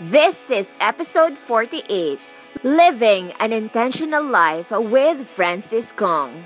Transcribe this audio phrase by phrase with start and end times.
[0.00, 2.18] This is episode 48
[2.62, 6.44] Living an Intentional Life with Francis Kong.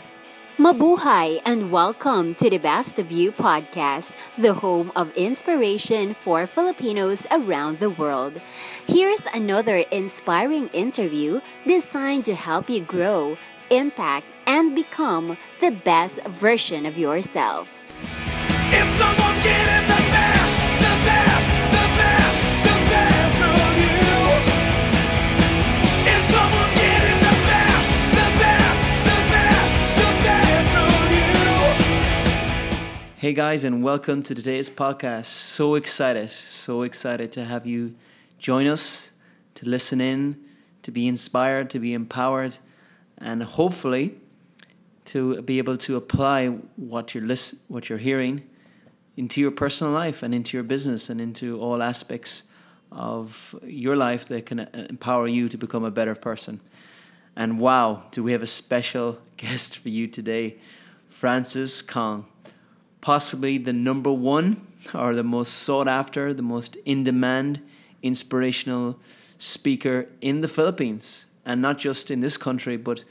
[0.58, 7.24] Mabuhay and welcome to the Best of You podcast, the home of inspiration for Filipinos
[7.30, 8.40] around the world.
[8.88, 13.38] Here's another inspiring interview designed to help you grow,
[13.70, 17.84] impact, and become the best version of yourself.
[33.26, 35.24] Hey guys, and welcome to today's podcast.
[35.24, 37.96] So excited, so excited to have you
[38.38, 39.10] join us,
[39.56, 40.38] to listen in,
[40.82, 42.56] to be inspired, to be empowered,
[43.18, 44.14] and hopefully
[45.06, 48.44] to be able to apply what you're lis- what you're hearing
[49.16, 52.44] into your personal life and into your business and into all aspects
[52.92, 56.60] of your life that can uh, empower you to become a better person.
[57.34, 60.58] And wow, do we have a special guest for you today,
[61.08, 62.26] Francis Kong
[63.00, 67.60] possibly the number one or the most sought after, the most in demand,
[68.02, 68.98] inspirational
[69.38, 71.26] speaker in the Philippines.
[71.44, 73.04] And not just in this country, but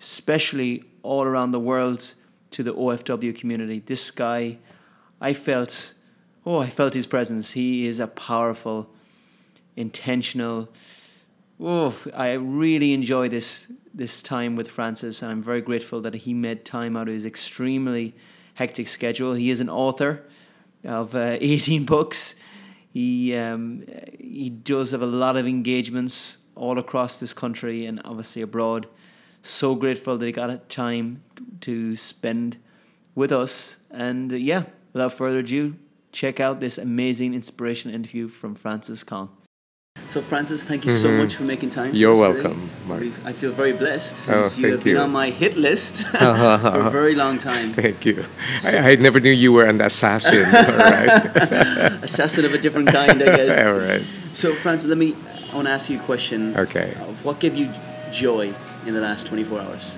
[0.00, 2.14] especially all around the world
[2.50, 3.78] to the OFW community.
[3.78, 4.58] This guy,
[5.20, 5.94] I felt,
[6.44, 7.52] oh, I felt his presence.
[7.52, 8.90] He is a powerful,
[9.76, 10.68] intentional,
[11.64, 16.34] Oh, I really enjoy this this time with Francis, and I'm very grateful that he
[16.34, 18.16] made time out of his extremely
[18.54, 19.34] hectic schedule.
[19.34, 20.24] He is an author
[20.84, 22.36] of uh, 18 books.
[22.92, 23.84] He um,
[24.18, 28.86] he does have a lot of engagements all across this country and obviously abroad.
[29.42, 31.22] So grateful that he got a time
[31.62, 32.58] to spend
[33.14, 33.78] with us.
[33.90, 35.74] And uh, yeah, without further ado,
[36.12, 39.30] check out this amazing inspirational interview from Francis Kong.
[40.12, 41.86] So, Francis, thank you so much for making time.
[41.86, 41.96] Mm-hmm.
[41.96, 42.68] You're welcome,
[43.24, 45.00] I feel very blessed Oh, since you thank have been you.
[45.00, 47.68] on my hit list for a very long time.
[47.82, 48.26] Thank you.
[48.62, 50.44] I, I never knew you were an assassin.
[52.04, 53.64] Assassin of a different kind, I guess.
[53.64, 54.04] All right.
[54.34, 55.16] So, Francis, let me.
[55.50, 56.58] I want to ask you a question.
[56.58, 56.92] Okay.
[57.08, 57.72] Of what gave you
[58.12, 58.52] joy
[58.84, 59.96] in the last 24 hours?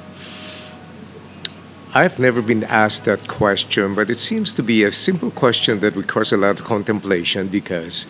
[1.93, 5.97] I've never been asked that question, but it seems to be a simple question that
[5.97, 8.07] requires a lot of contemplation because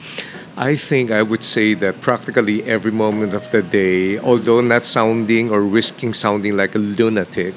[0.56, 5.50] I think I would say that practically every moment of the day, although not sounding
[5.50, 7.54] or risking sounding like a lunatic,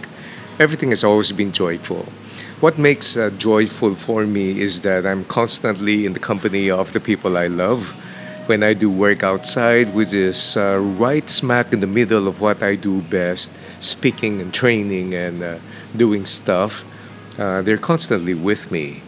[0.59, 2.07] everything has always been joyful.
[2.59, 6.99] What makes uh, joyful for me is that I'm constantly in the company of the
[6.99, 7.93] people I love.
[8.47, 12.63] When I do work outside, which is uh, right smack in the middle of what
[12.63, 15.59] I do best, speaking and training and uh,
[15.95, 16.83] doing stuff,
[17.37, 19.01] uh, they're constantly with me.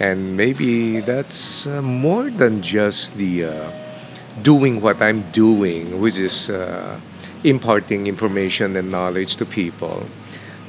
[0.00, 3.70] And maybe that's uh, more than just the uh,
[4.42, 6.98] doing what I'm doing, which is uh,
[7.44, 10.06] imparting information and knowledge to people.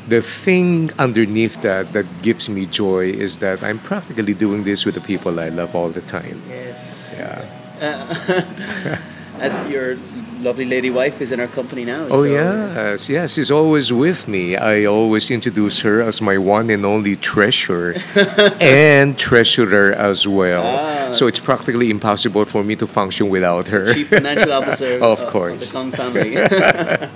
[0.07, 4.93] The thing underneath that that gives me joy is that I'm practically doing this with
[4.93, 6.41] the people I love all the time.
[6.47, 7.15] Yes.
[7.17, 7.41] Yeah.
[9.39, 9.97] As your
[10.45, 12.05] lovely lady wife is in our company now.
[12.11, 14.55] Oh so yes, yes, she's always with me.
[14.55, 17.95] I always introduce her as my one and only treasure
[18.61, 20.63] and treasurer as well.
[20.65, 21.11] Ah.
[21.11, 23.93] So it's practically impossible for me to function without her.
[23.93, 25.71] Chief financial officer Of of, course.
[25.71, 26.31] the Kong family.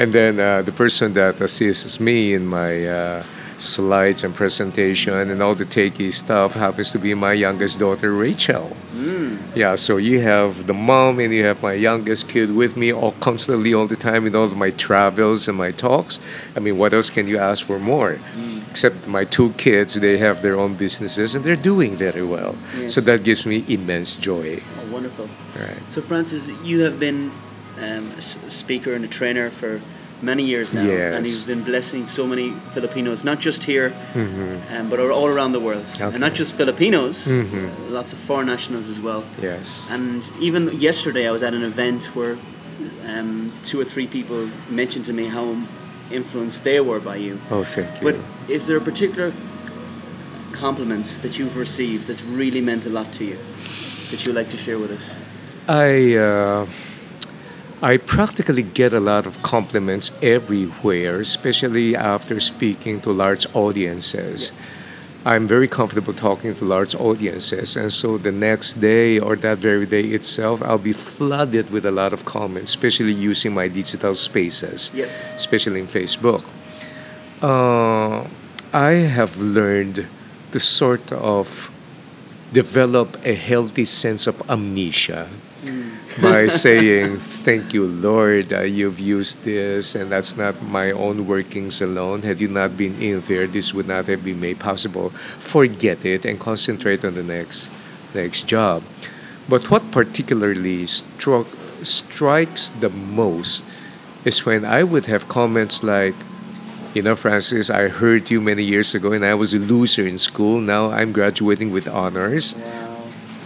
[0.00, 3.22] And then uh, the person that assists me in my uh,
[3.56, 8.76] slides and presentation and all the takey stuff happens to be my youngest daughter, Rachel.
[9.58, 13.10] Yeah, so you have the mom and you have my youngest kid with me all
[13.18, 16.20] constantly all the time in all of my travels and my talks.
[16.54, 18.20] I mean, what else can you ask for more?
[18.70, 22.54] Except my two kids, they have their own businesses and they're doing very well.
[22.86, 24.60] So that gives me immense joy.
[24.62, 25.28] oh, wonderful.
[25.60, 25.82] Right.
[25.88, 27.32] So, Francis, you have been
[27.80, 29.80] um, a speaker and a trainer for
[30.22, 31.26] many years now, and Yes.
[31.38, 35.84] you've been blessing so many Filipinos, not just here, um, but all around the world,
[36.00, 36.34] and not Mm-hmm.
[36.34, 37.68] Just Filipinos, Mhm.
[37.68, 39.22] uh, lots of foreign nationals as well.
[39.42, 39.88] Yes.
[39.90, 42.36] And even yesterday, I was at an event where
[43.08, 45.56] um, two or three people mentioned to me how
[46.12, 47.38] influenced they were by you.
[47.50, 48.02] Oh, thank you.
[48.02, 48.14] But
[48.48, 49.32] is there a particular
[50.52, 53.36] compliment that you've received that's really meant a lot to you
[54.10, 55.14] that you'd like to share with us?
[55.68, 56.66] I uh,
[57.80, 64.50] I practically get a lot of compliments everywhere, especially after speaking to large audiences.
[65.24, 69.86] I'm very comfortable talking to large audiences, and so the next day or that very
[69.86, 74.90] day itself, I'll be flooded with a lot of comments, especially using my digital spaces,
[74.94, 75.08] Yep.
[75.36, 76.42] especially in Facebook.
[77.42, 78.26] Uh,
[78.72, 80.06] I have learned
[80.52, 81.70] to sort of
[82.52, 85.28] develop a healthy sense of amnesia.
[86.20, 91.80] By saying, Thank you, Lord, uh, you've used this, and that's not my own workings
[91.80, 92.22] alone.
[92.22, 95.10] Had you not been in there, this would not have been made possible.
[95.10, 97.70] Forget it and concentrate on the next,
[98.14, 98.82] next job.
[99.48, 101.46] But what particularly struck,
[101.82, 103.64] strikes the most
[104.24, 106.14] is when I would have comments like,
[106.94, 110.18] you know, Francis, I heard you many years ago and I was a loser in
[110.18, 110.60] school.
[110.60, 112.54] Now I'm graduating with honors.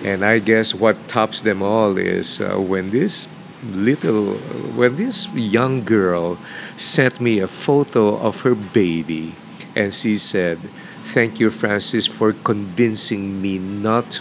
[0.04, 3.28] And I guess what tops them all is uh, when this
[3.64, 4.34] little,
[4.74, 6.38] when this young girl
[6.76, 9.34] sent me a photo of her baby
[9.76, 10.58] and she said,
[11.04, 14.20] Thank you, Francis, for convincing me not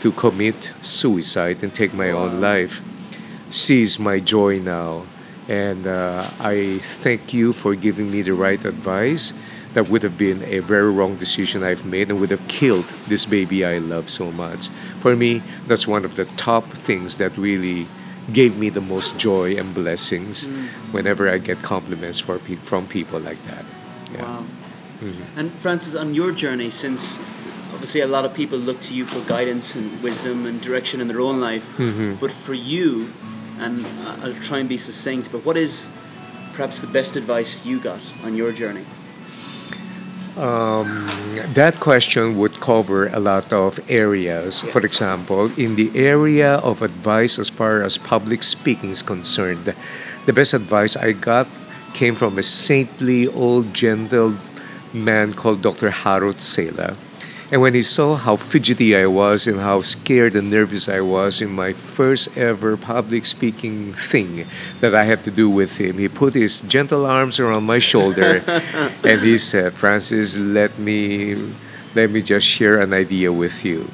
[0.00, 2.82] to commit suicide and take my own life.
[3.50, 5.04] She's my joy now.
[5.48, 9.32] And uh, I thank you for giving me the right advice.
[9.78, 13.24] That would have been a very wrong decision I've made and would have killed this
[13.24, 14.70] baby I love so much.
[14.98, 17.86] For me, that's one of the top things that really
[18.32, 20.66] gave me the most joy and blessings mm.
[20.90, 23.64] whenever I get compliments for pe- from people like that.
[24.12, 24.22] Yeah.
[24.22, 24.46] Wow.
[24.98, 25.38] Mm-hmm.
[25.38, 27.16] And Francis, on your journey, since
[27.72, 31.06] obviously a lot of people look to you for guidance and wisdom and direction in
[31.06, 32.14] their own life, mm-hmm.
[32.16, 33.12] but for you,
[33.60, 33.86] and
[34.24, 35.88] I'll try and be succinct, but what is
[36.54, 38.84] perhaps the best advice you got on your journey?
[40.38, 41.10] Um,
[41.58, 44.60] that question would cover a lot of areas.
[44.60, 49.74] For example, in the area of advice as far as public speaking is concerned,
[50.26, 51.48] the best advice I got
[51.92, 54.38] came from a saintly old gentle
[54.92, 55.90] man called Dr.
[55.90, 56.96] Harold Sala.
[57.50, 61.40] And when he saw how fidgety I was and how scared and nervous I was
[61.40, 64.46] in my first ever public speaking thing
[64.80, 68.44] that I had to do with him, he put his gentle arms around my shoulder
[69.04, 71.36] and he said, Francis, let me
[71.94, 73.90] let me just share an idea with you.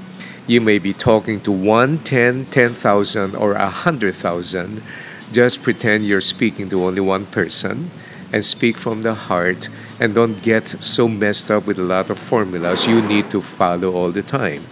[0.48, 4.82] You may be talking to one, ten, ten thousand, or a hundred thousand.
[5.30, 7.92] Just pretend you're speaking to only one person
[8.32, 9.68] and speak from the heart
[10.00, 13.92] and don't get so messed up with a lot of formulas you need to follow
[13.92, 14.62] all the time.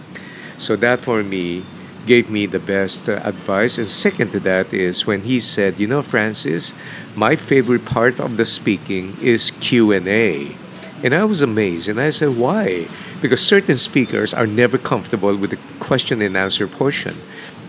[0.57, 1.63] So that for me
[2.05, 5.87] gave me the best uh, advice and second to that is when he said, "You
[5.87, 6.73] know, Francis,
[7.15, 10.55] my favorite part of the speaking is Q&A."
[11.03, 12.87] And I was amazed and I said, "Why?"
[13.21, 17.15] Because certain speakers are never comfortable with the question and answer portion.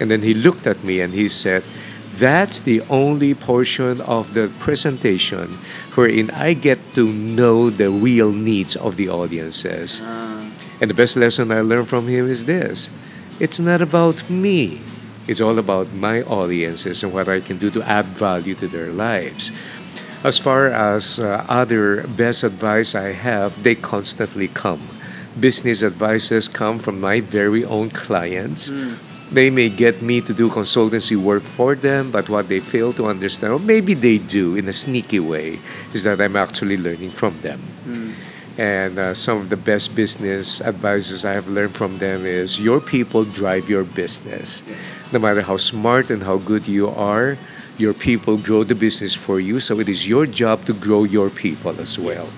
[0.00, 1.62] And then he looked at me and he said,
[2.16, 5.58] that's the only portion of the presentation
[5.94, 10.00] wherein I get to know the real needs of the audiences.
[10.80, 12.90] And the best lesson I learned from him is this
[13.40, 14.80] it's not about me,
[15.26, 18.90] it's all about my audiences and what I can do to add value to their
[18.92, 19.50] lives.
[20.22, 24.88] As far as uh, other best advice I have, they constantly come.
[25.38, 28.70] Business advices come from my very own clients.
[29.32, 33.06] They may get me to do consultancy work for them, but what they fail to
[33.06, 35.58] understand, or maybe they do in a sneaky way,
[35.92, 37.60] is that I'm actually learning from them.
[38.56, 42.80] And uh, some of the best business advices I have learned from them is your
[42.80, 44.62] people drive your business.
[45.10, 47.36] No matter how smart and how good you are,
[47.78, 49.58] your people grow the business for you.
[49.58, 52.28] So it is your job to grow your people as well.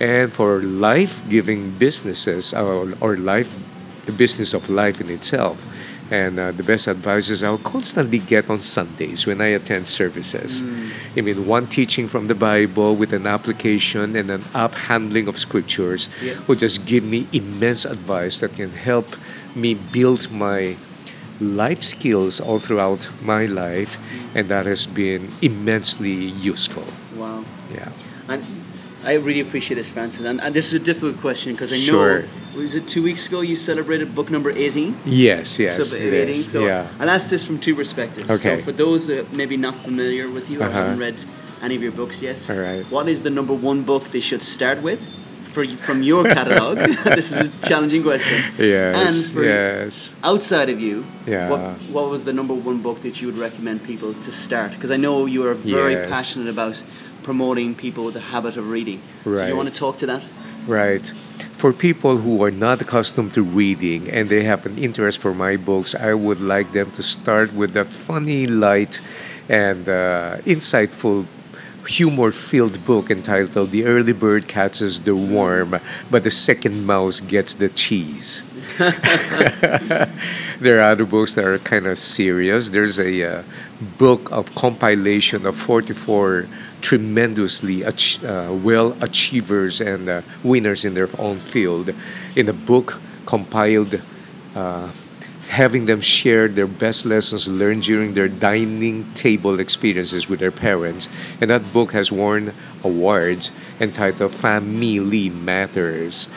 [0.00, 3.54] And for life giving businesses, or, or life,
[4.06, 5.62] the business of life in itself,
[6.12, 10.62] and uh, the best advices I'll constantly get on Sundays when I attend services.
[11.16, 15.38] I mean, one teaching from the Bible with an application and an up handling of
[15.38, 16.34] scriptures Yeah.
[16.46, 19.08] will just give me immense advice that can help
[19.56, 20.76] me build my
[21.40, 23.96] life skills all throughout my life,
[24.36, 26.12] and that has been immensely
[26.52, 26.84] useful.
[27.16, 27.44] Wow.
[27.72, 27.88] Yeah.
[28.28, 28.44] And
[29.04, 30.24] I really appreciate this, Francis.
[30.24, 32.24] And, and this is a difficult question because I know, Sure.
[32.54, 34.96] Was it two weeks ago you celebrated book number 18?
[35.04, 36.50] Yes, yes, So, it 18, is.
[36.52, 36.86] so yeah.
[37.00, 38.30] I'll ask this from two perspectives.
[38.30, 38.58] Okay.
[38.58, 40.72] So for those that maybe not familiar with you or Uh-huh.
[40.82, 41.24] haven't read
[41.62, 42.84] any of your books yet, All right.
[42.90, 45.00] what is the number one book they should start with
[45.52, 46.76] for from your catalog?
[47.18, 48.38] this is a challenging question.
[48.58, 50.14] Yes, And for yes.
[50.22, 51.48] outside of you, Yeah.
[51.50, 51.60] what,
[51.96, 54.72] what was the number one book that you would recommend people to start?
[54.72, 56.08] Because I know you are very Yes.
[56.10, 56.82] passionate about
[57.22, 59.00] promoting people with the habit of reading.
[59.24, 59.38] right.
[59.38, 60.22] So do you want to talk to that?
[60.66, 61.12] Right.
[61.62, 65.56] For people who are not accustomed to reading and they have an interest for my
[65.56, 69.00] books, I would like them to start with that funny, light,
[69.48, 71.26] and uh, insightful,
[71.86, 75.78] humor filled book entitled The Early Bird Catches the Worm,
[76.10, 78.42] but the Second Mouse Gets the Cheese.
[78.78, 82.70] there are other books that are kind of serious.
[82.70, 83.42] There's a uh,
[83.98, 86.48] book of compilation of 44
[86.82, 91.94] tremendously ach- uh, well achievers and uh, winners in their own field
[92.36, 94.02] in a book compiled
[94.54, 94.90] uh,
[95.48, 101.08] having them share their best lessons learned during their dining table experiences with their parents.
[101.40, 106.28] And that book has won awards entitled Family Matters.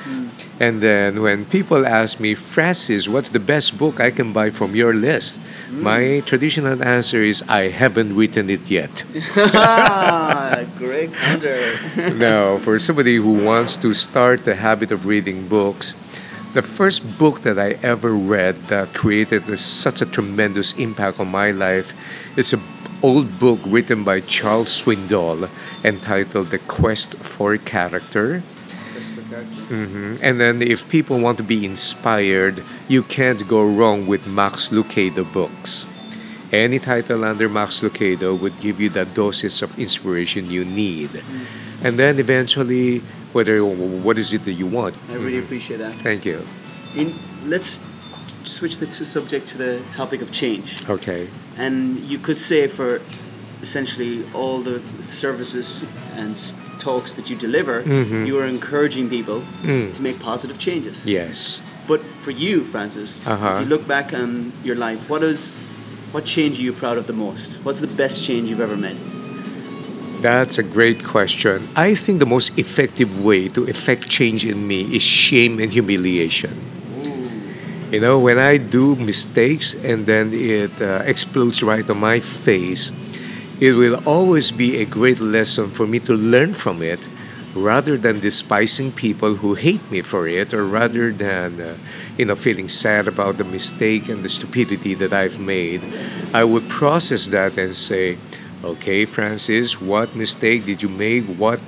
[0.59, 4.73] And then when people ask me, Francis, what's the best book I can buy from
[4.73, 5.39] your list?
[5.69, 9.03] My traditional answer is, I haven't written it yet.
[10.77, 12.13] great counter.
[12.15, 15.93] now, for somebody who wants to start the habit of reading books,
[16.53, 21.27] the first book that I ever read that created a- such a tremendous impact on
[21.27, 21.93] my life
[22.37, 22.61] is an
[23.03, 25.49] old book written by Charles Swindoll
[25.83, 28.41] entitled The Quest for Character.
[29.69, 30.19] Mhm.
[30.21, 35.23] And then, if people want to be inspired, you can't go wrong with Max Lucado
[35.31, 35.85] books.
[36.51, 41.09] Any title under Max Lucado would give you the doses of inspiration you need.
[41.83, 43.01] And then eventually,
[43.33, 44.95] whether what is it that you want?
[45.11, 45.95] I really appreciate that.
[46.03, 46.39] Thank you.
[46.95, 47.13] In,
[47.45, 47.79] let's
[48.43, 50.83] switch the two subject to the topic of change.
[50.87, 51.27] Okay.
[51.57, 53.01] And you could say for
[53.61, 55.83] essentially all the services
[56.15, 56.53] and s-
[56.85, 58.27] talks that you deliver, Mhm.
[58.29, 59.91] you are encouraging people Mm.
[59.95, 60.95] to make positive changes.
[61.17, 61.61] Yes.
[61.91, 63.47] But for you, Francis, Uh-huh.
[63.53, 64.29] if you look back on
[64.67, 65.41] your life, what is
[66.15, 67.49] what change are you proud of the most?
[67.65, 68.99] What's the best change you've ever made?
[70.21, 71.55] That's a great question.
[71.75, 76.53] I think the most effective way to effect change in me is shame and humiliation.
[77.91, 82.91] You know, when I do mistakes and then it uh, explodes right on my face,
[83.59, 87.07] it will always be a great lesson for me to learn from it
[87.55, 91.77] rather than despising people who hate me for it or rather than uh,
[92.17, 95.81] you know feeling sad about the mistake and the stupidity that I've made.
[96.33, 98.17] I would process that and say
[98.63, 101.23] okay Francis what mistake did you make?
[101.25, 101.61] What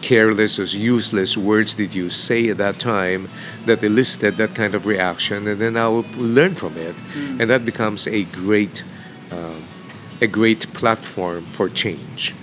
[0.00, 3.28] careless or useless words did you say at that time
[3.66, 5.48] that elicited that kind of reaction?
[5.48, 6.94] And then I will learn from it.
[7.14, 8.84] And that becomes a great
[9.30, 9.64] um,
[10.20, 12.34] a great platform for change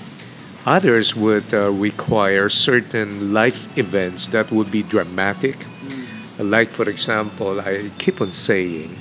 [0.66, 5.66] Others would uh, require certain life events that would be dramatic.
[6.40, 8.96] Like, for example, I keep on saying,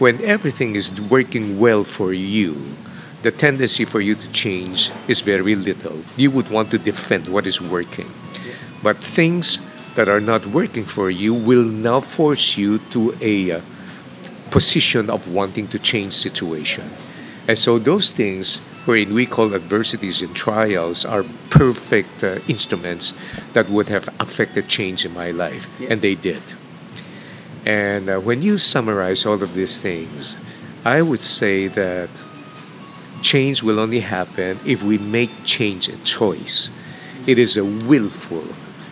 [0.00, 2.60] when everything is working well for you,
[3.22, 6.02] the tendency for you to change is very little.
[6.16, 8.10] You would want to defend what is working.
[8.82, 9.58] But things
[9.94, 13.60] that are not working for you will now force you to a uh,
[14.50, 16.90] position of wanting to change situation.
[17.48, 23.12] And so those things wherein we call adversities and trials are perfect uh, instruments
[23.54, 25.88] that would have affected change in my life Yeah.
[25.92, 26.42] and they did.
[27.64, 30.36] And uh, when you summarize all of these things,
[30.84, 32.10] I would say that
[33.22, 36.68] change will only happen if we make change a choice.
[37.26, 38.44] It is a willful,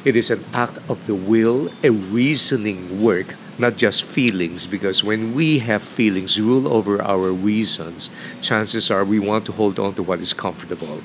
[0.07, 4.67] it is an act of the will, a reasoning work, not just feelings.
[4.67, 9.79] Because when we have feelings rule over our reasons, chances are we want to hold
[9.79, 11.03] on to what is comfortable.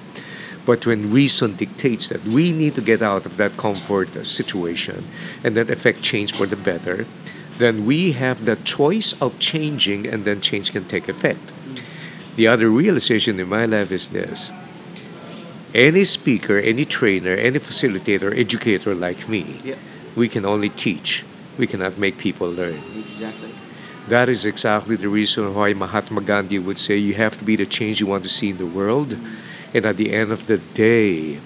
[0.65, 5.05] But when reason dictates that we need to get out of that comfort uh, situation
[5.41, 7.05] and that affect change for the better,
[7.57, 11.51] then we have the choice of changing and then change can take effect.
[12.35, 14.51] The other realization in my life is this
[15.73, 19.75] any speaker, any trainer, any facilitator, educator like me, Yeah,
[20.15, 21.23] we can only teach.
[21.57, 22.81] We cannot make people learn.
[22.95, 23.53] exactly.
[24.07, 27.65] That is exactly the reason why Mahatma Gandhi would say you have to be the
[27.65, 29.17] change you want to see in the world.
[29.73, 31.39] And at the end of the day,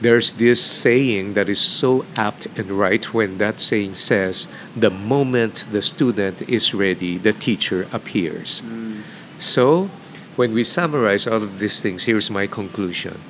[0.00, 5.66] there's this saying that is so apt and right when that saying says, the moment
[5.70, 8.62] the student is ready, the teacher appears.
[8.62, 9.02] Mm.
[9.38, 9.90] So,
[10.36, 13.20] when we summarize all of these things, here's my conclusion.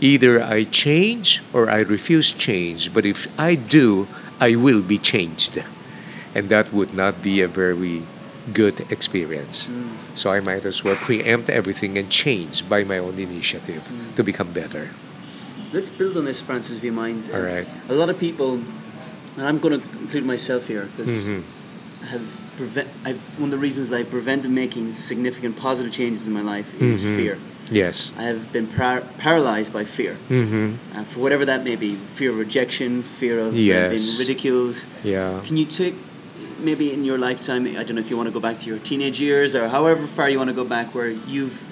[0.00, 4.06] Either I change or I refuse change, but if I do,
[4.40, 5.62] I will be changed.
[6.34, 8.02] And that would not be a very
[8.52, 9.68] good experience.
[10.14, 13.82] So I might as well preempt everything and change by my own initiative
[14.16, 14.90] to become better.
[15.72, 17.28] Let's build on this, Francis, you mind.
[17.34, 17.66] All right.
[17.88, 18.54] A lot of people,
[19.36, 21.42] and I'm going to include myself here because Mhm.
[22.08, 22.88] have prevent.
[23.04, 26.72] I've one of the reasons that I've prevented making significant positive changes in my life
[26.80, 27.16] is Mhm.
[27.16, 27.38] fear.
[27.70, 28.12] Yes.
[28.16, 30.98] I have been par- paralyzed by fear, Mm-hmm.
[30.98, 31.94] uh, for whatever that may be.
[32.14, 33.90] Fear of rejection, fear of Yes.
[33.90, 34.84] being ridiculed.
[35.02, 35.40] Yeah.
[35.44, 35.94] Can you take
[36.60, 37.66] maybe in your lifetime?
[37.66, 40.06] I don't know if you want to go back to your teenage years or however
[40.06, 41.62] far you want to go back, where you've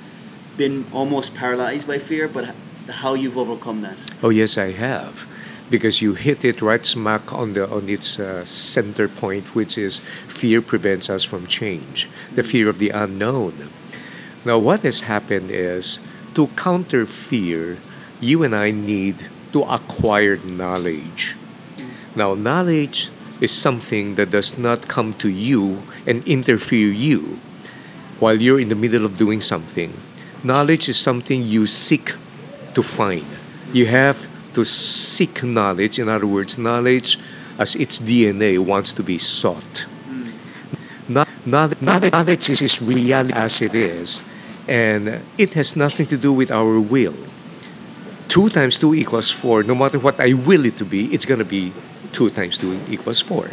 [0.56, 2.54] been almost paralyzed by fear, but
[3.02, 3.96] how you've overcome that.
[4.22, 5.26] Oh yes, I have,
[5.70, 10.00] because you hit it right smack on the on its uh, center point, which is
[10.28, 13.70] fear prevents us from change, the fear of the unknown.
[14.44, 15.98] Now, what has happened is
[16.34, 17.78] to counter fear,
[18.20, 21.36] you and I need to acquire knowledge.
[22.14, 23.10] Now, knowledge
[23.40, 27.38] is something that does not come to you and interfere you
[28.20, 29.92] while you're in the middle of doing something.
[30.42, 32.14] Knowledge is something you seek
[32.74, 33.26] to find.
[33.72, 35.98] You have to seek knowledge.
[35.98, 37.18] In other words, knowledge
[37.58, 39.86] as its DNA wants to be sought.
[40.06, 40.30] Hmm.
[41.08, 44.22] Not, not, not, knowledge is, is reality as it is,
[44.68, 47.14] and it has nothing to do with our will.
[48.28, 49.62] Two times two equals four.
[49.62, 51.72] No matter what I will it to be, it's going to be
[52.12, 53.50] two times two equals four.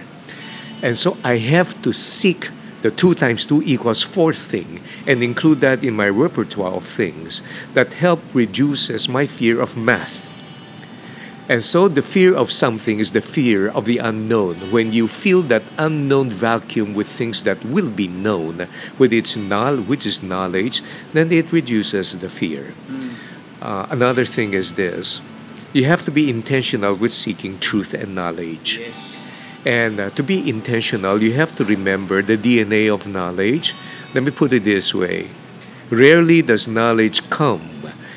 [0.81, 2.49] And so I have to seek
[2.81, 7.43] the two times two equals four thing and include that in my repertoire of things
[7.73, 10.30] that help reduces my fear of math.
[11.49, 14.71] And so the fear of something is the fear of the unknown.
[14.71, 18.67] When you fill that unknown vacuum with things that will be known,
[18.97, 20.81] with its knowledge, which is knowledge,
[21.13, 22.73] then it reduces the fear.
[23.61, 25.21] Uh, another thing is this:
[25.73, 28.81] you have to be intentional with seeking truth and knowledge.
[29.65, 33.75] And uh, to be intentional, you have to remember the DNA of knowledge.
[34.13, 35.29] Let me put it this way
[35.91, 37.70] rarely does knowledge come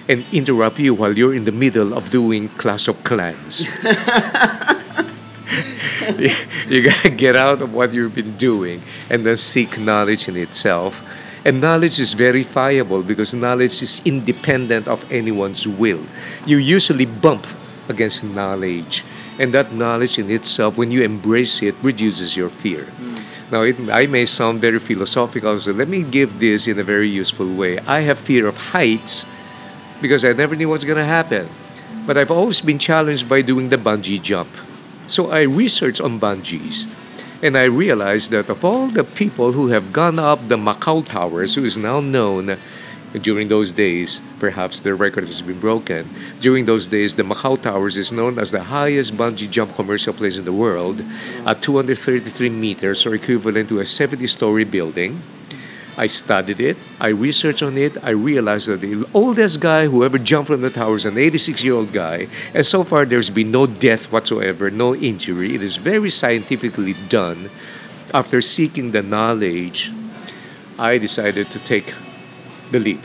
[0.08, 3.66] and interrupt you while you're in the middle of doing Clash of Clans.
[6.68, 11.02] you, gotta get out of what you've been doing and then seek knowledge in itself.
[11.44, 16.00] And knowledge is verifiable because knowledge is independent of anyone's will.
[16.46, 17.46] You usually bump
[17.88, 19.04] against knowledge.
[19.38, 22.84] And that knowledge in itself, when you embrace it, reduces your fear.
[22.84, 23.14] Hmm.
[23.52, 27.08] Now, it, I may sound very philosophical, so let me give this in a very
[27.08, 27.78] useful way.
[27.80, 29.26] I have fear of heights
[30.00, 31.48] because I never knew what's going to happen.
[32.06, 34.50] But I've always been challenged by doing the bungee jump.
[35.06, 36.86] So I researched on bungees.
[37.42, 41.54] And I realized that of all the people who have gone up the Macau Towers,
[41.54, 42.56] who is now known
[43.20, 46.08] during those days, perhaps the record has been broken.
[46.40, 50.38] During those days, the Macau Towers is known as the highest bungee jump commercial place
[50.38, 51.02] in the world
[51.46, 55.22] at 233 meters, or equivalent to a 70 story building.
[55.96, 60.18] I studied it, I researched on it, I realized that the oldest guy who ever
[60.18, 63.50] jumped from the tower is an 86 year old guy, and so far there's been
[63.50, 65.54] no death whatsoever, no injury.
[65.54, 67.50] It is very scientifically done.
[68.12, 69.92] After seeking the knowledge,
[70.78, 71.94] I decided to take
[72.70, 73.00] the leap.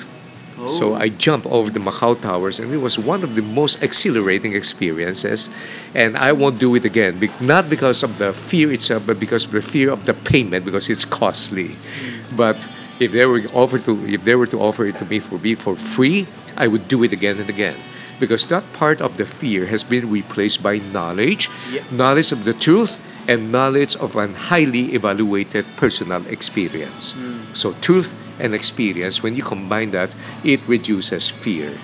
[0.67, 0.95] So oh.
[0.95, 5.49] I jumped over the Macau Towers, and it was one of the most exhilarating experiences.
[5.95, 9.45] And I won't do it again, be- not because of the fear itself, but because
[9.45, 11.69] of the fear of the payment, because it's costly.
[11.69, 12.35] Mm.
[12.35, 12.67] But
[12.99, 15.55] if they were offered to, if they were to offer it to me for me
[15.55, 17.77] for free, I would do it again and again,
[18.19, 21.49] because that part of the fear has been replaced by knowledge,
[21.91, 27.13] knowledge of the truth, and knowledge of an highly evaluated personal experience.
[27.13, 27.53] Hmm.
[27.53, 31.77] So truth and experience, when you combine that, it reduces fear.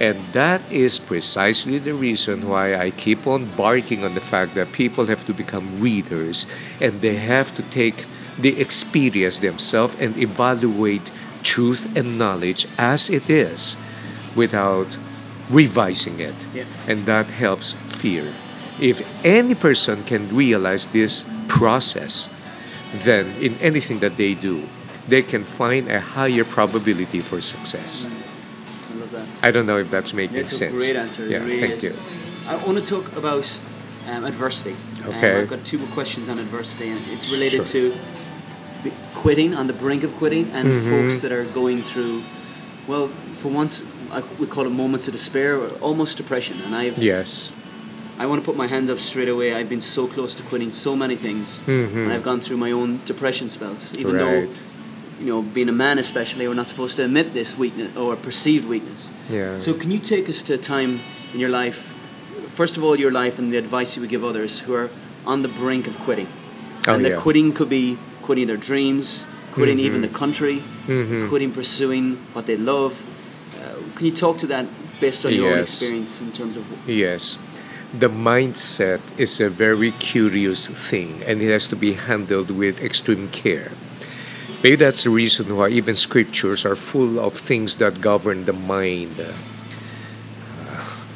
[0.00, 4.72] And that is precisely the reason why I keep on barking on the fact that
[4.72, 6.46] people have to become readers
[6.80, 8.04] and they have to take
[8.38, 11.10] the experience themselves and evaluate
[11.42, 13.76] truth and knowledge as it is
[14.34, 14.96] without
[15.50, 16.46] revising it.
[16.54, 16.64] Yeah.
[16.88, 18.32] And that helps fear.
[18.80, 22.28] If any person can realize this process,
[22.94, 24.68] then in anything that they do,
[25.08, 28.06] they can find a higher probability for success.
[28.06, 29.26] I love that.
[29.42, 30.74] I don't know if that's making a sense.
[30.84, 31.26] great answer.
[31.26, 31.82] Yeah, really thank is.
[31.84, 31.96] you.
[32.46, 33.60] I want to talk about
[34.08, 34.72] um, adversity.
[35.04, 35.40] Um, Okay.
[35.40, 37.90] I've got two more questions on adversity, and it's related Sure.
[37.90, 37.98] to
[39.14, 40.90] quitting, on the brink of quitting, and Mm-hmm.
[40.90, 42.22] folks that are going through,
[42.86, 46.60] well, for once, I, we call it moments of despair, or almost depression.
[46.64, 47.52] And I've, Yes.
[48.18, 49.54] I want to put my hand up straight away.
[49.54, 51.94] I've been so close to quitting so many things, Mhm.
[52.04, 53.92] and I've gone through my own depression spells.
[53.98, 54.20] Even Right.
[54.20, 54.48] though,
[55.20, 58.68] you know, being a man especially, we're not supposed to admit this weakness or perceived
[58.68, 59.10] weakness.
[59.30, 59.58] Yeah.
[59.58, 61.00] So, can you take us to a time
[61.32, 61.94] in your life,
[62.54, 64.90] first of all, your life and the advice you would give others who are
[65.26, 66.26] on the brink of quitting?
[66.86, 67.16] Oh, and that yeah.
[67.16, 71.28] quitting could be quitting their dreams, quitting even the country, Mhm.
[71.28, 73.02] quitting pursuing what they love.
[73.54, 74.66] Uh, can you talk to that
[75.00, 77.36] based on your own experience in terms of Yes.
[77.92, 83.28] The mindset is a very curious thing and it has to be handled with extreme
[83.28, 83.72] care.
[84.62, 89.20] Maybe that's the reason why even scriptures are full of things that govern the mind.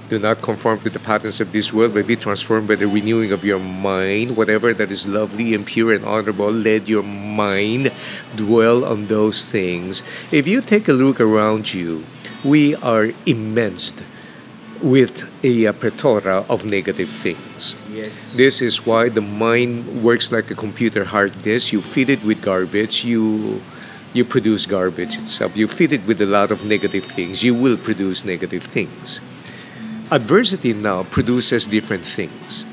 [0.09, 3.33] Do not conform to the patterns of this world, but be transformed by the renewing
[3.33, 4.37] of your mind.
[4.37, 7.91] Whatever that is lovely and pure and honorable, let your mind
[8.37, 10.05] dwell on those things.
[10.31, 12.05] If you take a look around you,
[12.45, 13.95] we are immense
[14.81, 17.75] with a plethora of negative things.
[17.91, 21.73] yes, This is why the mind works like a computer hard disk.
[21.73, 23.61] You feed it with garbage, you
[24.13, 25.57] you produce garbage itself.
[25.57, 29.21] You feed it with a lot of negative things, you will produce negative things.
[30.11, 32.65] Adversity now produces different things.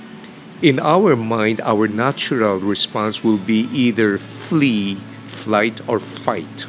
[0.63, 4.96] in our mind, our natural response will be either flee,
[5.28, 6.65] flight, or fight.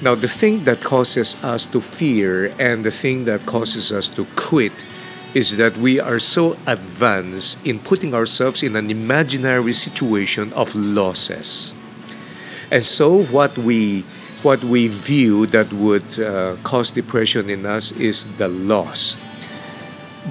[0.00, 4.26] Now, the thing that causes us to fear and the thing that causes us to
[4.36, 4.86] quit
[5.34, 11.74] is that we are so advanced in putting ourselves in an imaginary situation of losses.
[12.70, 14.04] And so, what we
[14.44, 19.16] what we view that would uh, cause depression in us is the loss.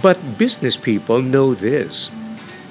[0.02, 2.10] But business people know this.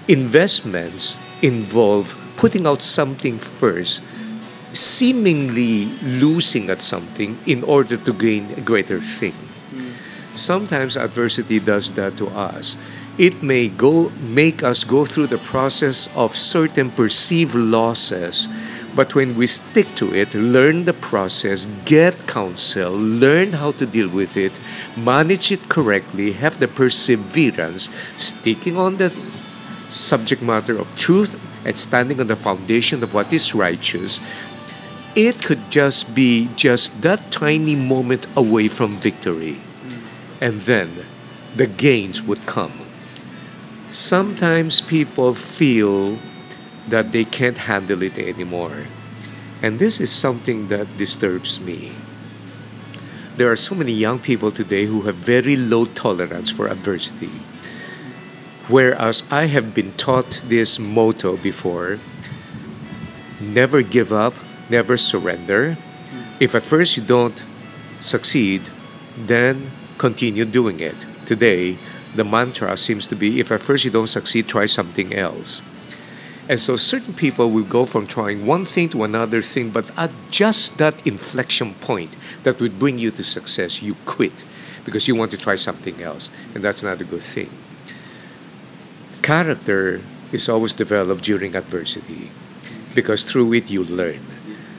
[0.06, 4.02] Investments involve putting out something first,
[4.72, 9.34] seemingly losing at something in order to gain a greater thing.
[10.34, 12.76] Sometimes adversity does that to us.
[13.16, 18.46] It may go make us go through the process of certain perceived losses
[18.96, 24.08] but when we stick to it, learn the process, get counsel, learn how to deal
[24.08, 24.52] with it,
[24.96, 29.12] manage it correctly, have the perseverance, sticking on the
[29.90, 34.18] subject matter of truth and standing on the foundation of what is righteous,
[35.14, 39.58] it could just be just that tiny moment away from victory.
[40.40, 41.04] And then
[41.54, 42.86] the gains would come.
[43.92, 46.18] Sometimes people feel
[46.88, 48.86] that they can't handle it anymore.
[49.62, 51.92] And this is something that disturbs me.
[53.36, 57.32] There are so many young people today who have very low tolerance for adversity.
[58.68, 61.98] Whereas I have been taught this motto before
[63.40, 64.34] never give up,
[64.70, 65.76] never surrender.
[66.40, 67.44] If at first you don't
[68.00, 68.62] succeed,
[69.16, 70.96] then continue doing it.
[71.26, 71.78] Today,
[72.14, 75.62] the mantra seems to be if at first you don't succeed, try something else.
[76.48, 80.12] And so certain people will go from trying one thing to another thing, but at
[80.30, 84.44] just that inflection point that would bring you to success, you quit
[84.84, 86.30] because you want to try something else.
[86.54, 87.50] And that's not a good thing.
[89.22, 92.30] Character is always developed during adversity
[92.94, 94.20] because through it you learn.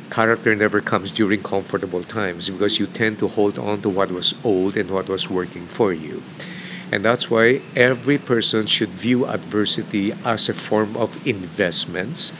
[0.09, 4.33] Character never comes during comfortable times because you tend to hold on to what was
[4.45, 6.23] old and what was working for you.
[6.91, 12.31] And that's why every person should view adversity as a form of investments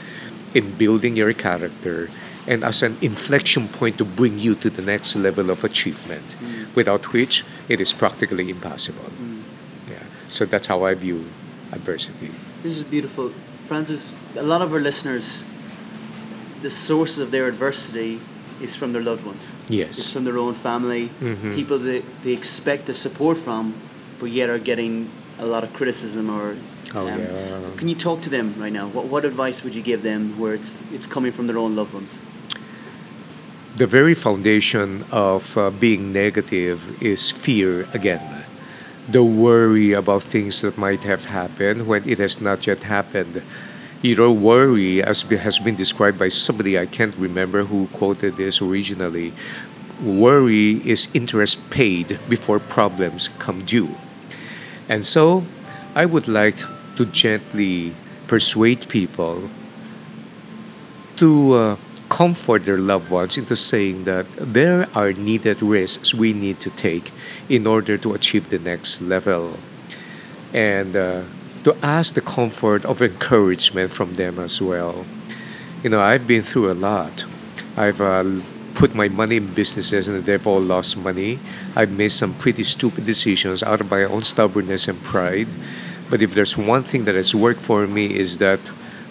[0.54, 2.08] in building your character
[2.46, 6.24] and as an inflection point to bring you to the next level of achievement,
[6.74, 9.12] without which it is practically impossible.
[9.90, 9.98] Yeah.
[10.30, 11.26] So that's how I view
[11.72, 12.30] adversity.
[12.62, 13.32] This is beautiful.
[13.66, 15.44] Francis, a lot of our listeners,
[16.62, 18.18] the sources of their adversity
[18.62, 19.52] is from their loved ones.
[19.68, 19.98] Yes.
[19.98, 21.54] It's from their own family, Mhm.
[21.54, 23.74] people that they expect the support from,
[24.18, 26.56] but yet are getting a lot of criticism or.
[26.94, 27.70] Oh, um, yeah.
[27.76, 28.88] Can you talk to them right now?
[28.88, 31.92] What, what advice would you give them where it's it's coming from their own loved
[31.92, 32.22] ones?
[33.78, 38.44] the very foundation of uh, being negative is fear again.
[39.08, 43.40] The worry about things that might have happened when it has not yet happened.
[44.02, 48.60] You know, worry, as has been described by somebody I can't remember who quoted this
[48.60, 49.32] originally.
[50.02, 53.94] Worry is interest paid before problems come due.
[54.88, 55.44] And so,
[55.94, 56.58] I would like
[56.96, 57.94] to gently
[58.26, 59.50] persuade people
[61.16, 61.76] to uh,
[62.08, 67.10] comfort their loved ones into saying that there are needed risks we need to take
[67.48, 69.58] in order to achieve the next level.
[70.52, 71.22] And uh,
[71.64, 75.04] to ask the comfort of encouragement from them as well.
[75.82, 77.26] You know, I've been through a lot.
[77.76, 78.24] I've uh,
[78.78, 81.40] put my money in businesses and they've lost money.
[81.74, 85.48] I've made some pretty stupid decisions out of my own stubbornness and pride.
[86.08, 88.60] But if there's one thing that has worked for me is that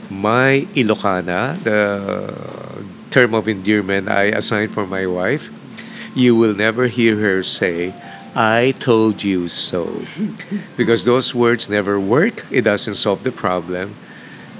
[0.09, 2.33] my Ilocana, the
[3.11, 5.51] term of endearment I assigned for my wife,
[6.15, 7.93] you will never hear her say,
[8.35, 10.01] I told you so.
[10.77, 13.95] because those words never work, it doesn't solve the problem.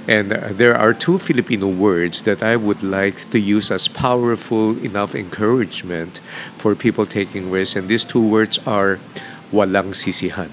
[0.08, 4.72] And uh, there are two Filipino words that I would like to use as powerful
[4.82, 6.24] enough encouragement
[6.56, 7.76] for people taking risks.
[7.76, 8.98] And these two words are
[9.52, 10.48] walang sisihan.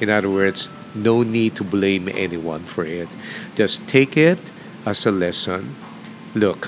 [0.00, 3.08] In other words, no need to blame anyone for it.
[3.54, 4.40] Just take it
[4.84, 5.76] as a lesson.
[6.34, 6.66] Look,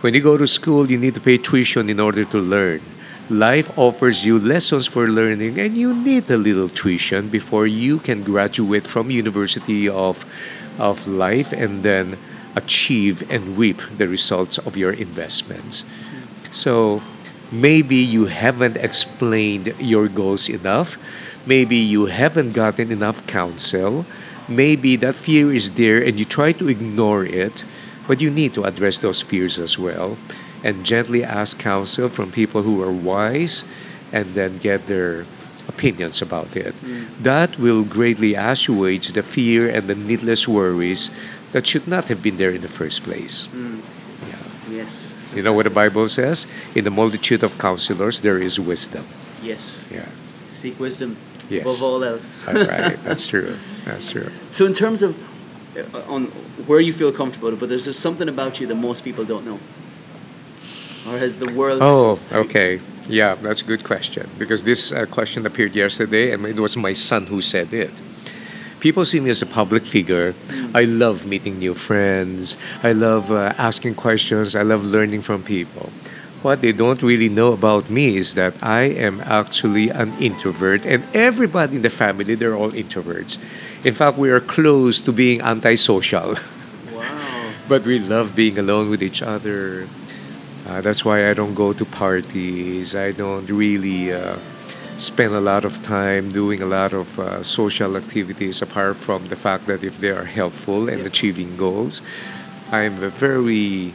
[0.00, 2.82] when you go to school, you need to pay tuition in order to learn.
[3.30, 8.24] Life offers you lessons for learning, and you need a little tuition before you can
[8.24, 10.26] graduate from University of,
[10.78, 12.18] of Life and then
[12.54, 15.84] achieve and reap the results of your investments.
[16.50, 17.02] So
[17.50, 20.98] maybe you haven't explained your goals enough.
[21.46, 24.04] Maybe you haven't gotten enough counsel.
[24.48, 27.64] Maybe that fear is there and you try to ignore it,
[28.06, 30.18] but you need to address those fears as well
[30.64, 33.64] and gently ask counsel from people who are wise
[34.12, 35.24] and then get their
[35.68, 36.74] opinions about it.
[37.22, 41.10] That will greatly assuage the fear and the needless worries
[41.52, 43.48] that should not have been there in the first place.
[43.52, 44.36] Yeah.
[44.70, 45.18] Yes.
[45.34, 46.46] You know what the Bible says?
[46.74, 49.04] In the multitude of counselors, there is wisdom.
[49.42, 49.88] Yes.
[49.90, 50.08] Yeah.
[50.48, 51.16] Seek wisdom
[51.48, 51.62] Yes.
[51.64, 52.48] above all else.
[52.48, 52.96] All right.
[53.04, 53.56] That's true.
[53.84, 54.30] That's true.
[54.52, 55.16] So, in terms of
[55.76, 56.26] uh, on
[56.66, 59.58] where you feel comfortable, but there's just something about you that most people don't know,
[61.08, 61.80] or has the world?
[61.82, 62.80] Oh, okay.
[63.08, 66.92] Yeah, that's a good question because this uh, question appeared yesterday and it was my
[66.92, 67.90] son who said it.
[68.80, 70.34] People see me as a public figure.
[70.74, 72.56] I love meeting new friends.
[72.82, 74.56] I love uh, asking questions.
[74.56, 75.90] I love learning from people.
[76.42, 81.04] What they don't really know about me is that I am actually an introvert, and
[81.14, 83.38] everybody in the family, they're all introverts.
[83.84, 86.34] In fact, we are close to being antisocial.
[86.92, 87.52] Wow.
[87.68, 89.86] But we love being alone with each other.
[90.72, 92.94] Uh, that's why I don't go to parties.
[92.94, 94.38] I don't really uh,
[94.96, 99.36] spend a lot of time doing a lot of uh, social activities apart from the
[99.36, 102.00] fact that if they are helpful and achieving goals.
[102.70, 103.92] I'm a very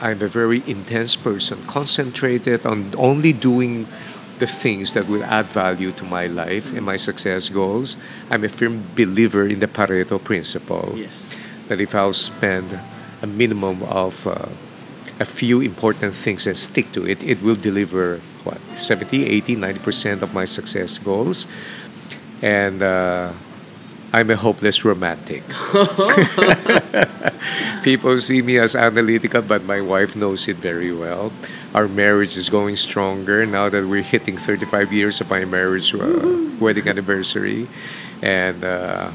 [0.00, 3.86] I'm a very intense person, concentrated on only doing
[4.38, 7.98] the things that will add value to my life and my success goals.
[8.30, 11.28] I'm a firm believer in the Pareto principle Yes.
[11.68, 12.80] that if I'll spend
[13.20, 14.48] a minimum of uh,
[15.20, 20.22] a few important things and stick to it, it will deliver what 70, 80, 90%
[20.22, 21.46] of my success goals.
[22.40, 23.32] And uh,
[24.14, 25.44] I'm a hopeless romantic.
[27.82, 31.32] People see me as analytical, but my wife knows it very well.
[31.74, 36.50] Our marriage is going stronger now that we're hitting 35 years of my marriage uh,
[36.58, 37.68] wedding anniversary.
[38.22, 39.10] And uh,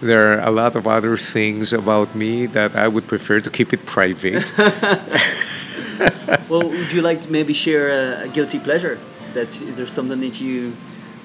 [0.00, 3.72] there are a lot of other things about me that I would prefer to keep
[3.72, 4.52] it private.
[6.48, 8.98] Well, would you like to maybe share a, a guilty pleasure?
[9.34, 10.72] That is there something that you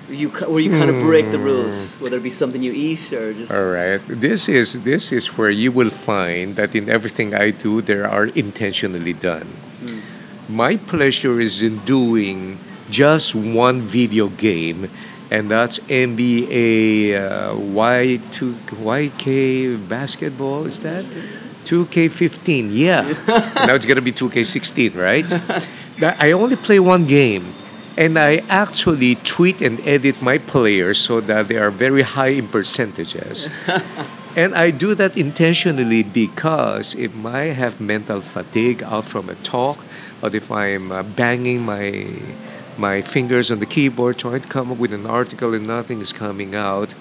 [0.10, 2.04] you where you kind of break the rules, hmm.
[2.04, 4.02] whether it be something you eat or just All right.
[4.08, 8.26] This is this is where you will find that in everything I do there are
[8.36, 9.48] intentionally done.
[9.80, 10.00] Hmm.
[10.50, 12.60] My pleasure is in doing
[12.90, 14.90] just one video game
[15.32, 21.06] and that's NBA uh, Y2 YK basketball is that?
[21.66, 23.02] 2K15 yeah.
[23.68, 25.32] Now it's gonna be 2K16 right?
[26.20, 27.54] I only play one game
[27.98, 32.48] and I actually tweet and edit my players so that they are very high in
[32.48, 33.50] percentages.
[34.36, 39.86] And I do that intentionally because if I have mental fatigue out from a talk,
[40.24, 42.18] or if I'm uh, banging my
[42.78, 46.14] my fingers on the keyboard trying to come up with an article and nothing is
[46.14, 46.94] coming out,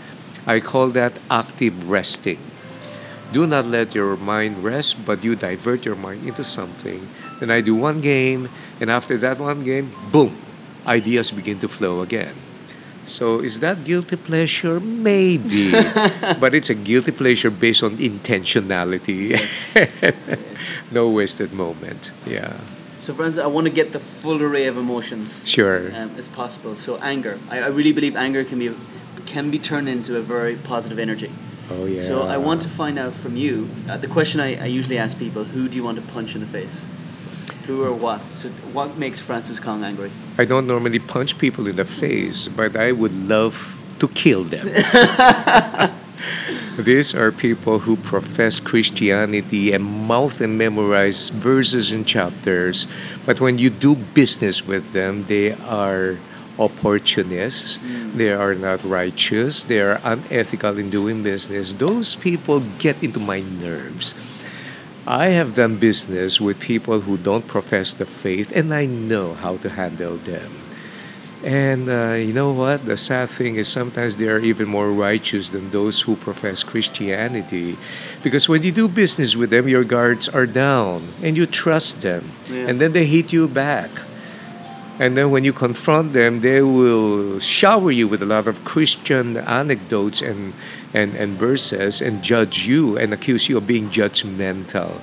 [0.47, 2.39] I call that active resting.
[3.33, 7.09] Do not let your mind rest, but you divert your mind into something.
[7.41, 10.37] Then I do one game, and after that one game, boom,
[10.87, 12.35] ideas begin to flow again.
[13.07, 14.79] So is that guilty pleasure?
[14.79, 15.73] Maybe.
[16.41, 19.41] but it's a guilty pleasure based on intentionality.
[20.93, 22.13] no wasted moment.
[22.27, 22.59] Yeah.
[23.03, 25.91] So, friends, I want to get the full array of emotions Sure.
[25.97, 26.77] um, as possible.
[26.77, 27.37] So, anger.
[27.51, 28.73] I, I really believe anger can be
[29.27, 31.33] can be turned into a very positive energy.
[31.69, 32.01] Oh yeah.
[32.01, 33.69] So, I want to find out from you.
[33.89, 36.43] Uh, the question I, I usually ask people: Who do you want to punch in
[36.43, 36.87] the face?
[37.67, 38.21] Who or what?
[38.31, 40.13] So, what makes Francis Kong angry?
[40.39, 44.69] I don't normally punch people in the face, but I would love to kill them.
[46.79, 52.87] These are people who profess Christianity and mouth and memorize verses and chapters,
[53.27, 56.17] but when you do business with them, they are
[56.59, 57.77] opportunists.
[57.77, 58.15] Mm.
[58.15, 59.65] They are not righteous.
[59.65, 61.75] They are unethical in doing business.
[61.75, 64.15] Those people get into my nerves.
[65.07, 69.57] I have done business with people who don't profess the faith, and I know how
[69.59, 70.62] to handle them.
[71.45, 72.85] And uh, you know what?
[72.85, 77.77] The sad thing is sometimes they are even more righteous than those who profess Christianity.
[78.23, 82.31] Because when you do business with them, your guards are down and you trust them.
[82.49, 82.69] Yeah.
[82.69, 83.91] And then they hit you back.
[85.01, 89.37] And then when you confront them, they will shower you with a lot of Christian
[89.37, 90.53] anecdotes and,
[90.95, 95.01] and, and verses and judge you and accuse you of being judgmental.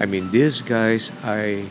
[0.00, 1.66] I mean, these guys, I,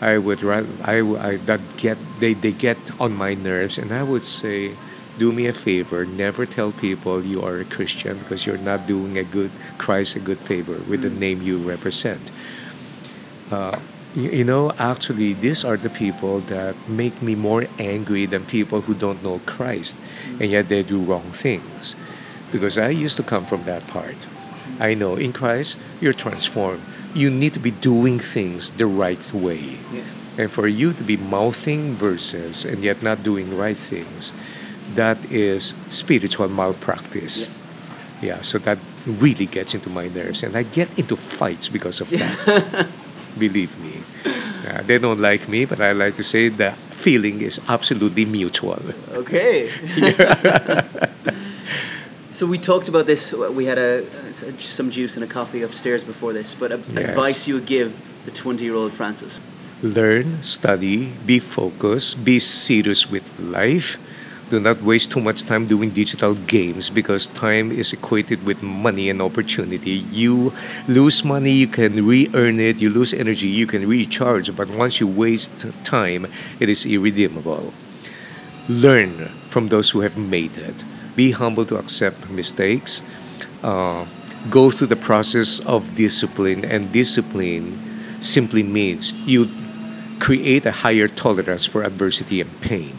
[0.00, 4.02] I would rather, I, I that get they, they get on my nerves, and I
[4.02, 4.76] would say,
[5.18, 9.18] do me a favor, never tell people you are a Christian because you're not doing
[9.18, 12.30] a good Christ a good favor with the name you represent.
[13.50, 13.78] Uh,
[14.14, 18.80] you, you know, actually, these are the people that make me more angry than people
[18.82, 19.98] who don't know Christ,
[20.40, 21.94] and yet they do wrong things.
[22.50, 24.26] Because I used to come from that part.
[24.80, 26.82] I know in Christ you're transformed.
[27.14, 29.78] You need to be doing things the right way.
[29.92, 30.04] Yeah.
[30.38, 34.32] And for you to be mouthing verses and yet not doing right things,
[34.94, 37.48] that is spiritual malpractice.
[38.22, 40.42] Yeah, so that really gets into my nerves.
[40.42, 42.88] And I get into fights because of that.
[43.38, 44.02] Believe me.
[44.66, 48.82] Uh, they don't like me, but I like to say the feeling is absolutely mutual.
[49.12, 49.70] Okay.
[52.40, 53.34] so we talked about this.
[53.34, 54.02] Uh, we had a
[54.58, 56.54] some juice and a coffee upstairs before this.
[56.54, 57.10] But a, Yes.
[57.10, 57.92] advice you would give
[58.24, 59.38] the twenty-year-old Francis.
[59.82, 63.98] Learn, study, be focused, be serious with life.
[64.48, 69.10] Do not waste too much time doing digital games because time is equated with money
[69.12, 70.02] and opportunity.
[70.10, 70.52] You
[70.88, 72.80] lose money, you can re earn it.
[72.80, 74.48] You lose energy, you can recharge.
[74.56, 76.24] But once you waste time,
[76.58, 77.76] it is irredeemable.
[78.66, 80.80] Learn from those who have made it.
[81.20, 83.02] Be humble to accept mistakes.
[83.62, 84.06] Uh,
[84.48, 87.76] go through the process of discipline, and discipline
[88.22, 89.50] simply means you
[90.18, 92.96] create a higher tolerance for adversity and pain.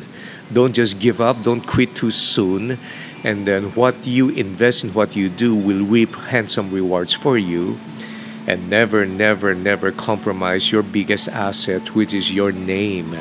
[0.54, 2.78] Don't just give up, don't quit too soon,
[3.24, 7.80] and then what you invest in what you do will reap handsome rewards for you.
[8.46, 13.18] And never, never, never compromise your biggest asset, which is your name.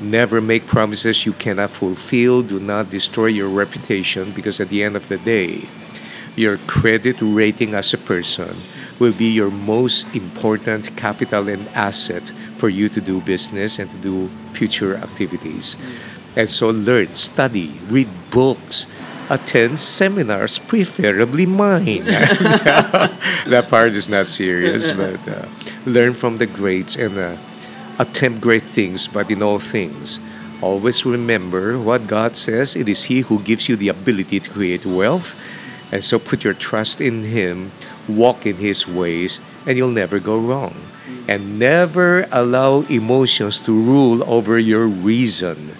[0.00, 2.42] Never make promises you cannot fulfill.
[2.42, 5.68] Do not destroy your reputation because at the end of the day,
[6.36, 8.56] your credit rating as a person
[8.98, 12.28] will be your most important capital and asset
[12.58, 15.76] for you to do business and to do future activities.
[16.36, 18.86] And so learn, study, read books,
[19.30, 22.04] attend seminars, preferably mine.
[22.04, 25.46] that part is not serious, but uh,
[25.86, 27.36] learn from the greats and uh,
[27.98, 30.20] attempt great things, but in all things,
[30.60, 34.86] always remember what God says it is He who gives you the ability to create
[34.86, 35.38] wealth.
[35.92, 37.70] And so put your trust in Him,
[38.08, 40.74] walk in His ways, and you'll never go wrong.
[41.28, 45.74] And never allow emotions to rule over your reason.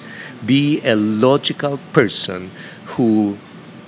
[0.45, 2.51] Be a logical person
[2.95, 3.39] who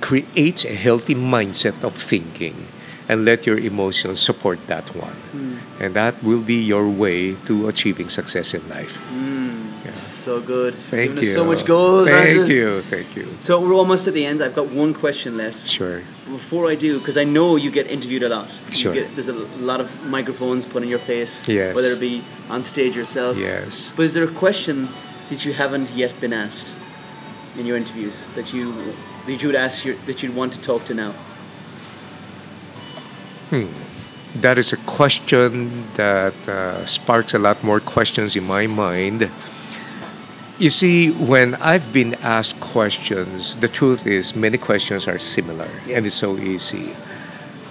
[0.01, 2.67] creates a healthy mindset of thinking
[3.09, 5.13] and let your emotions support that one.
[5.33, 5.57] Hmm.
[5.83, 8.95] And that will be your way to achieving success in life.
[8.97, 9.39] Hmm.
[10.29, 10.75] So good.
[10.75, 11.29] Thank Giving you.
[11.31, 12.07] us so much gold.
[12.07, 12.83] Thank you.
[12.83, 13.27] Thank you.
[13.41, 14.43] So we're almost at the end.
[14.43, 15.67] I've got one question left.
[15.67, 16.03] Sure.
[16.27, 18.49] Before I do, because I know you get interviewed a lot.
[18.69, 18.93] You Sure.
[18.93, 19.39] get- there's a
[19.71, 21.49] lot of microphones put in your face.
[21.49, 21.75] Yes.
[21.75, 23.39] Whether it be on stage yourself.
[23.39, 23.93] Yes.
[23.97, 24.89] But is there a question
[25.31, 26.75] that you haven't yet been asked
[27.59, 28.75] in your interviews that you
[29.27, 31.15] that you would ask your, that you'd want to talk to now?
[34.37, 39.31] That is a question that uh, sparks a lot more questions in my mind.
[40.59, 46.05] You see, when I've been asked questions, the truth is many questions are similar and
[46.05, 46.95] it's so easy.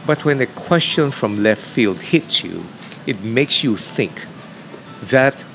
[0.06, 2.66] But when a question from left field hits you,
[3.06, 4.26] it makes you think.
[5.04, 5.46] That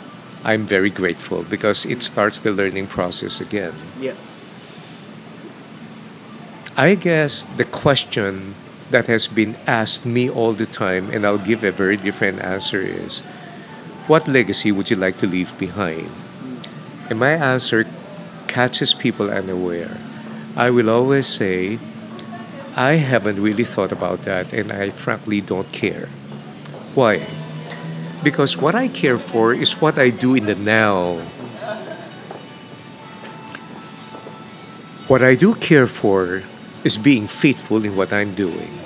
[0.45, 3.75] I'm very grateful because it starts the learning process again.
[3.99, 4.15] Yeah.
[6.77, 8.55] I guess the question
[8.93, 12.81] that has been asked me all the time, and I'll give a very different answer,
[12.81, 13.21] is
[14.07, 16.11] what legacy would you like to leave behind?
[17.11, 17.89] And my answer
[18.47, 19.97] catches people unaware.
[20.55, 21.79] I will always say,
[22.77, 26.07] I haven't really thought about that, and I frankly don't care.
[26.95, 27.25] Why?
[28.23, 31.17] Because what I care for is what I do in the now.
[35.09, 36.43] What I do care for
[36.85, 38.82] is being faithful in what I'm doing.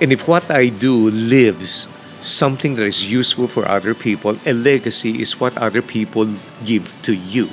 [0.00, 1.86] And if what I do lives
[2.20, 6.28] something that is useful for other people, a legacy is what other people
[6.64, 7.48] give to you.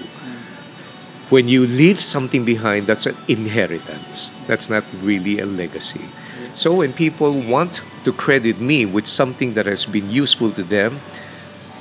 [1.30, 4.32] When you leave something behind, that's an inheritance.
[4.48, 6.06] That's not really a legacy.
[6.54, 11.02] So when people want to credit me with something that has been useful to them,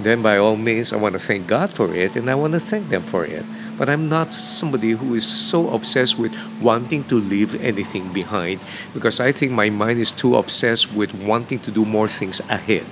[0.01, 2.61] then by all means, I want to thank God for it and I want to
[2.61, 3.45] thank them for it.
[3.77, 8.61] But I'm not somebody who is so obsessed with wanting to leave anything behind
[8.95, 12.87] because I think my mind is too obsessed with wanting to do more things ahead.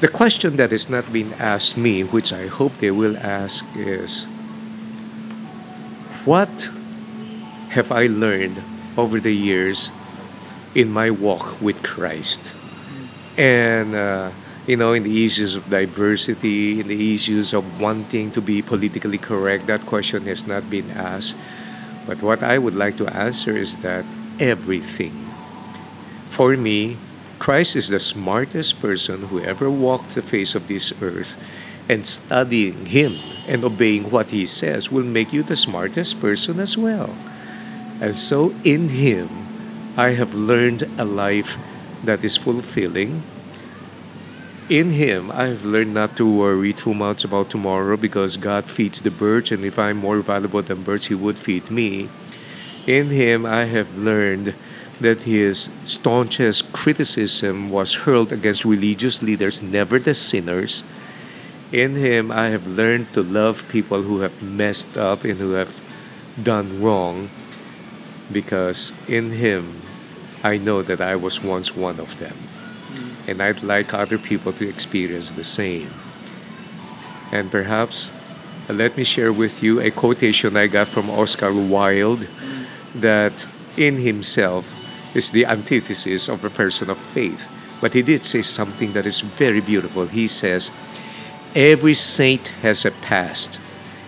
[0.00, 4.24] The question that is not being asked me, which I hope they will ask, is
[6.24, 6.70] what
[7.70, 8.62] have I learned
[8.96, 9.90] over the years
[10.74, 12.54] in my walk with Christ?
[13.36, 14.30] And, uh,
[14.70, 19.18] you know, in the issues of diversity, in the issues of wanting to be politically
[19.18, 21.34] correct, that question has not been asked.
[22.06, 24.04] But what I would like to answer is that
[24.38, 25.26] everything.
[26.28, 26.98] For me,
[27.40, 31.34] Christ is the smartest person who ever walked the face of this earth,
[31.88, 33.18] and studying Him
[33.48, 37.10] and obeying what He says will make you the smartest person as well.
[38.00, 39.26] And so, in Him,
[39.96, 41.58] I have learned a life
[42.04, 43.24] that is fulfilling,
[44.70, 49.10] In Him, I've learned not to worry too much about tomorrow because God feeds the
[49.10, 52.08] birds, and if I'm more valuable than birds, He would feed me.
[52.86, 54.54] In Him, I have learned
[55.00, 60.84] that His staunchest criticism was hurled against religious leaders, never the sinners.
[61.72, 65.80] In Him, I have learned to love people who have messed up and who have
[66.40, 67.28] done wrong
[68.30, 69.82] because in Him,
[70.44, 72.49] I know that I was once one of them.
[73.30, 75.88] And I'd like other people to experience the same.
[77.30, 78.10] And perhaps
[78.68, 82.26] uh, let me share with you a quotation I got from Oscar Wilde
[82.92, 84.66] that in himself
[85.14, 87.48] is the antithesis of a person of faith.
[87.80, 90.06] But he did say something that is very beautiful.
[90.06, 90.72] He says,
[91.54, 93.60] Every saint has a past,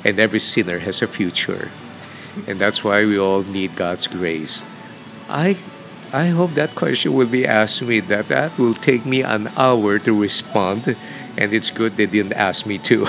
[0.04, 1.70] and every sinner has a future.
[2.48, 4.64] And that's why we all need God's grace.
[5.28, 5.54] I
[6.12, 9.48] I hope that question will be asked to me that that will take me an
[9.56, 10.94] hour to respond
[11.38, 13.06] and it's good they didn't ask me to.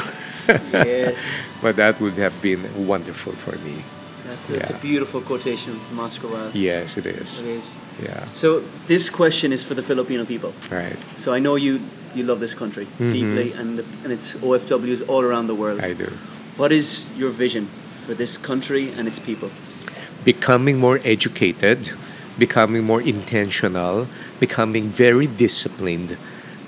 [0.47, 1.17] Yes.
[1.61, 3.83] but that would have been wonderful for me.
[4.25, 4.79] That's it's a Yeah.
[4.79, 6.55] beautiful quotation from Oscar Wilde.
[6.55, 7.41] Yes, it is.
[7.41, 7.77] It is.
[8.01, 8.25] Yeah.
[8.33, 10.53] So this question is for the Filipino people.
[10.71, 10.97] Right.
[11.17, 11.81] So I know you
[12.15, 15.79] you love this country deeply, and the, and it's OFWs all around the world.
[15.81, 16.01] Mm-hmm.
[16.01, 16.11] I do.
[16.57, 17.67] What is your vision
[18.05, 19.49] for this country and its people?
[20.23, 21.91] becoming more educated,
[22.37, 24.07] becoming more intentional,
[24.39, 26.17] becoming very disciplined,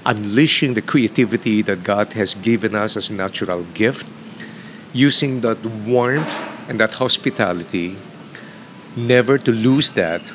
[0.05, 4.07] unleashing the creativity that God has given us as a natural gift,
[4.93, 7.95] using that warmth and that hospitality,
[8.95, 10.31] never to lose that,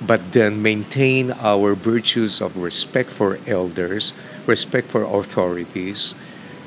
[0.00, 4.14] but then maintain our virtues of respect for elders,
[4.46, 6.14] respect for authorities,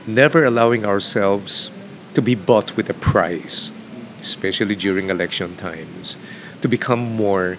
[0.06, 1.72] never allowing ourselves
[2.14, 3.72] to be bought with a price
[4.24, 6.16] especially during election times,
[6.62, 7.58] to become more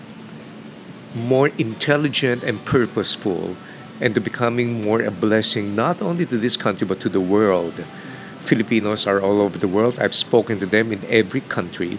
[1.15, 3.57] more intelligent and purposeful
[4.01, 7.85] and to becoming more a blessing not only to this country but to the world.
[8.41, 9.99] Filipinos are all over the world.
[9.99, 11.99] I've spoken to them in every country.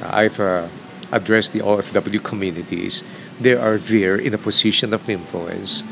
[0.00, 0.68] I've uh,
[1.12, 3.02] addressed the OFW communities.
[3.40, 5.82] They are there in a position of influence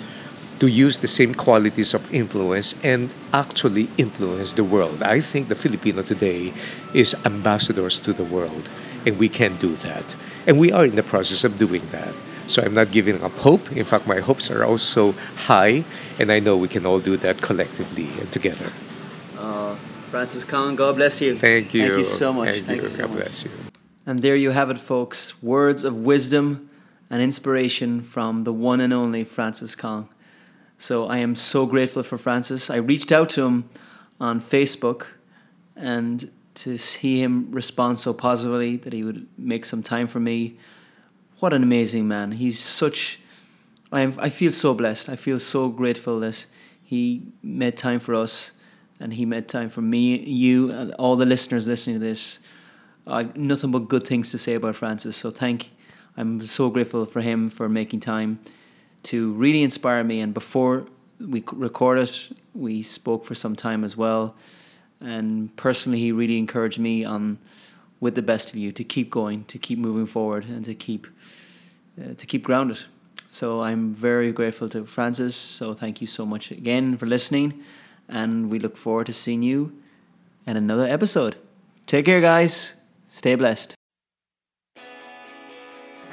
[0.63, 5.03] to use the same qualities of influence and actually influence the world.
[5.03, 6.55] I think the Filipino today
[6.95, 8.69] is ambassadors to the world,
[9.05, 10.15] and we can do that.
[10.47, 12.15] And we are in the process of doing that.
[12.47, 13.73] So I'm not giving up hope.
[13.73, 15.85] In fact, my hopes are also high,
[16.19, 18.73] and I know we can all do that collectively and together.
[19.39, 19.75] Uh,
[20.11, 21.37] Francis Kong, God bless you.
[21.37, 21.83] Thank you.
[21.83, 22.61] Thank you so much.
[22.61, 22.89] Thank, you.
[22.89, 23.19] so God much.
[23.25, 23.51] bless you.
[24.05, 25.43] And there you have it, folks.
[25.43, 26.69] Words of wisdom
[27.09, 30.09] and inspiration from the one and only Francis Kong.
[30.79, 32.69] So I am so grateful for Francis.
[32.69, 33.71] I reached out to him
[34.21, 35.07] on Facebook
[35.77, 40.59] and to see him respond so positively that he would make some time for me.
[41.43, 42.31] What an amazing man.
[42.31, 43.19] He's such.
[43.91, 45.09] I, I feel so blessed.
[45.09, 46.47] I feel so grateful that
[46.85, 48.53] he made time for us
[49.01, 52.39] and he made time for me, you, and all the listeners listening to this.
[53.09, 55.17] I've nothing but good things to say about Francis.
[55.17, 55.73] So thank,
[56.17, 58.39] I'm so grateful for him for making time
[59.11, 60.21] to really inspire me.
[60.21, 60.85] And before
[61.19, 62.17] we c- recorded,
[62.55, 64.37] we spoke for some time as well.
[65.01, 67.39] And personally, he really encouraged me on
[68.03, 71.07] with the best of you to keep going, to keep moving forward, and to keep
[71.99, 72.81] uh, to keep grounded.
[73.31, 75.37] So I'm very grateful to Francis.
[75.37, 77.63] So thank you so much again for listening,
[78.09, 79.73] and we look forward to seeing you
[80.47, 81.37] in another episode.
[81.87, 82.75] Take care, guys.
[83.07, 83.82] Stay blessed.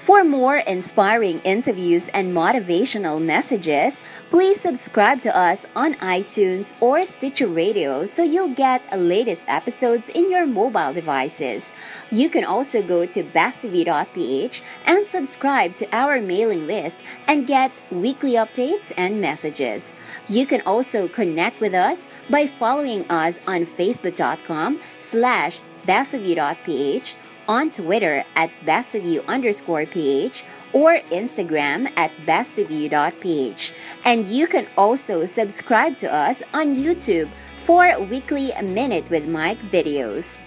[0.09, 4.01] For more inspiring interviews and motivational messages,
[4.31, 10.09] please subscribe to us on iTunes or Stitcher Radio so you'll get the latest episodes
[10.09, 11.75] in your mobile devices.
[12.09, 16.97] You can also go to bestofyou.ph and subscribe to our mailing list
[17.27, 19.93] and get weekly updates and messages.
[20.27, 27.15] You can also connect with us by following us on facebook.com slash bestofyou.ph
[27.49, 33.73] on Twitter at bestofyou underscore ph or Instagram at bestofyou.ph.
[34.05, 40.43] And you can also subscribe to us on YouTube for weekly Minute with Mike videos.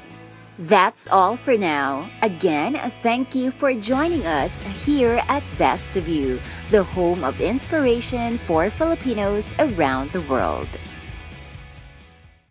[0.59, 2.09] That's all for now.
[2.23, 6.39] Again, thank you for joining us here at Best You,
[6.71, 10.69] the home of inspiration for Filipinos around the world.